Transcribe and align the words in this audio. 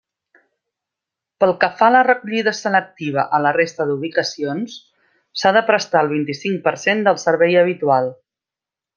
Pel 1.43 1.51
que 1.63 1.67
fa 1.81 1.89
a 1.91 1.93
la 1.95 1.99
recollida 2.07 2.53
selectiva 2.59 3.25
a 3.37 3.41
la 3.45 3.51
resta 3.57 3.87
d'ubicacions, 3.89 4.77
s'ha 5.41 5.51
de 5.59 5.63
prestar 5.71 6.01
el 6.05 6.09
vint-i-cinc 6.17 6.61
per 6.69 6.73
cent 6.85 7.05
del 7.09 7.21
servei 7.25 7.59
habitual. 7.65 8.09